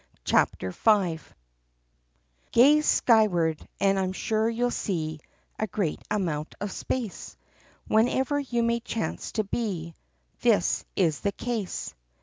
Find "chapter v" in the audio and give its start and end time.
0.23-1.19